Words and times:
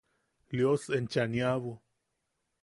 –Lios 0.51 0.87
enchaniabu. 0.89 1.79